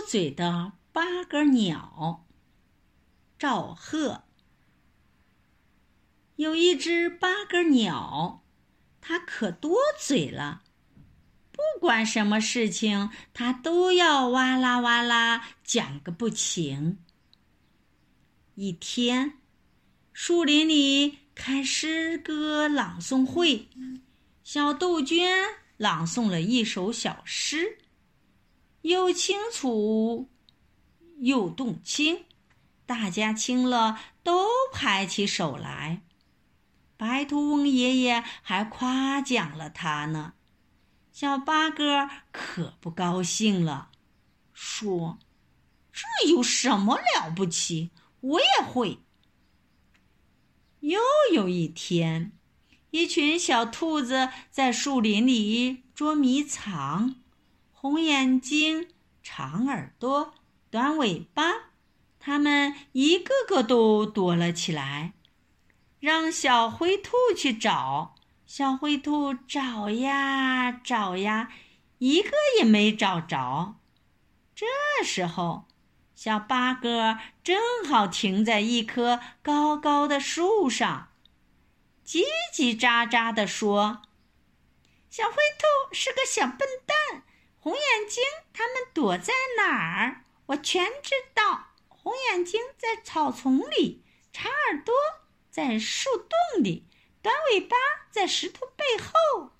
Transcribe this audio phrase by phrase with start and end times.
[0.00, 2.26] 嘴的八哥鸟。
[3.38, 4.24] 赵贺
[6.36, 8.44] 有一只八哥鸟，
[9.00, 10.62] 它可多嘴了，
[11.52, 16.98] 不管什么事情，它都要哇啦哇啦讲个不停。
[18.54, 19.38] 一天，
[20.12, 23.68] 树林里开诗歌朗诵会，
[24.44, 25.30] 小杜鹃
[25.78, 27.78] 朗诵了一首小诗，
[28.82, 30.28] 又清楚
[31.18, 32.24] 又动听。
[32.86, 36.02] 大家听了都拍起手来，
[36.96, 40.34] 白兔翁爷爷还夸奖了他呢。
[41.12, 43.90] 小八哥可不高兴了，
[44.52, 45.18] 说
[45.92, 47.90] ：“这有什么了不起？
[48.20, 48.98] 我也会。”
[50.80, 50.98] 又
[51.32, 52.32] 有一天，
[52.90, 57.16] 一群小兔子在树林里捉迷藏，
[57.82, 58.90] 红眼睛、
[59.22, 60.34] 长耳朵、
[60.70, 61.70] 短尾巴。
[62.18, 65.14] 它们一个个都躲了起来，
[65.98, 68.14] 让小灰兔去找。
[68.44, 71.50] 小灰兔找呀找呀，
[71.96, 73.76] 一个也没找着。
[74.54, 74.66] 这
[75.02, 75.64] 时候，
[76.14, 81.08] 小八哥正好停在一棵高高的树上，
[82.06, 84.02] 叽叽喳喳地说
[85.08, 87.22] ：“小灰兔是个小笨蛋，
[87.60, 88.22] 红眼睛
[88.52, 90.24] 他们躲在哪儿？
[90.46, 91.68] 我全知道。”
[92.02, 94.94] 红眼睛在草丛里，长耳朵
[95.50, 96.88] 在树洞里，
[97.20, 97.76] 短尾巴
[98.10, 99.52] 在石头背后。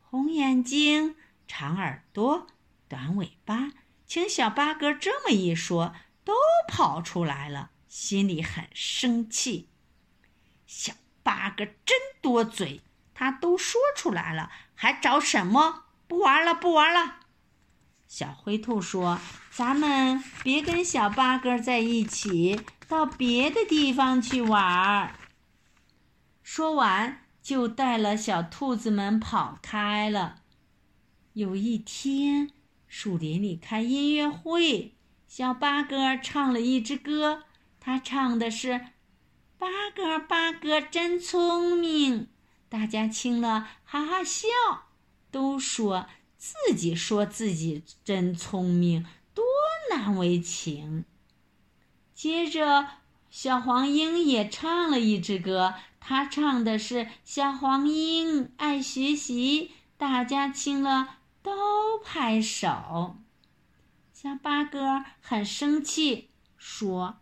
[0.00, 1.14] 红眼睛、
[1.46, 2.46] 长耳朵、
[2.88, 3.72] 短尾巴，
[4.06, 6.34] 听小八哥这么一说，都
[6.66, 9.68] 跑出来了，心里很生气。
[10.66, 12.80] 小八哥真多嘴，
[13.12, 15.84] 他都说出来了，还找什么？
[16.08, 17.16] 不玩了，不玩了。
[18.08, 19.20] 小灰兔说
[19.52, 25.14] ：“咱们别跟小八哥在一起，到别的地方去玩。”
[26.42, 30.36] 说完，就带了小兔子们跑开了。
[31.34, 32.50] 有一天，
[32.86, 34.94] 树林里开音乐会，
[35.26, 37.42] 小八哥唱了一支歌。
[37.78, 38.86] 他唱的是
[39.58, 42.28] ：“八哥，八哥真聪明。”
[42.70, 44.48] 大家听了哈哈笑，
[45.30, 46.06] 都说。
[46.36, 49.44] 自己说自己真聪明，多
[49.90, 51.04] 难为情。
[52.14, 52.86] 接着，
[53.28, 63.16] 小黄莺也唱了一支歌，他唱的是“小黄莺爱学习”，大家听了都拍手。
[64.12, 67.18] 小八哥很生气，说：“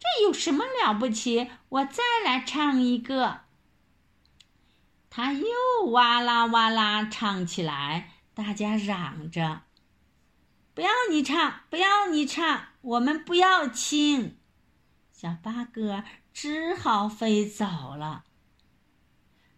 [0.00, 1.50] 这有什么了不起？
[1.68, 3.40] 我再来唱一个。”
[5.16, 8.10] 他又哇啦哇啦唱起来。
[8.34, 9.62] 大家嚷着
[10.74, 14.36] ：“不要你唱，不要你唱，我们不要亲。”
[15.10, 17.64] 小八哥只好飞走
[17.96, 18.24] 了。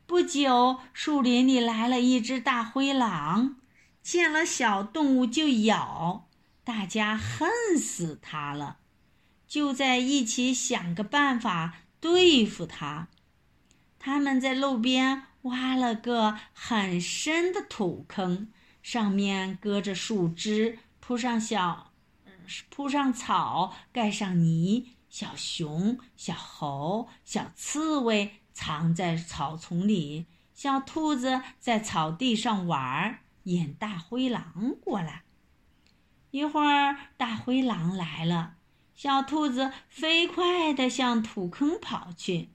[0.06, 3.56] 不久，树林里来了一只大灰狼，
[4.00, 6.28] 见了小动物就咬，
[6.62, 8.76] 大家恨死它了，
[9.48, 13.08] 就在一起想个办法对付它。
[13.98, 18.50] 他们在路边挖了个很深的土坑。
[18.82, 21.92] 上面搁着树枝，铺上小，
[22.70, 24.94] 铺上草，盖上泥。
[25.10, 35.22] 小熊、小猴、小刺猬藏在草丛里，小兔子在草地上玩儿，引大灰狼过来。
[36.30, 38.56] 一会儿，大灰狼来了，
[38.94, 42.50] 小兔子飞快地向土坑跑去，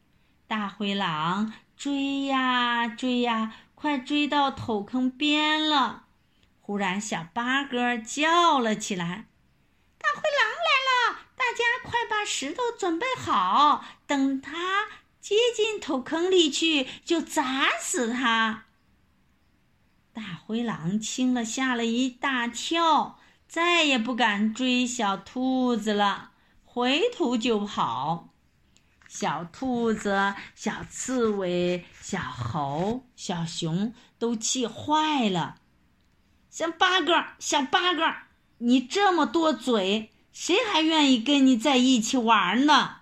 [0.47, 6.05] 大灰狼追呀追呀，快追到土坑边了。
[6.61, 9.27] 忽然，小八哥叫了起来
[9.99, 11.19] ：“大灰狼来了！
[11.35, 14.87] 大家快把石头准备好，等它
[15.19, 18.63] 接近土坑里去，就砸死它。”
[20.13, 26.31] 大灰狼听了，吓了一大跳，再也不敢追小兔子了，
[26.63, 28.32] 回头就跑。
[29.15, 35.57] 小兔子、小刺猬、小猴、小熊都气坏了。
[36.49, 38.01] 小八哥，小八哥，
[38.57, 43.01] 你这么多嘴，谁还愿意跟你在一起玩呢？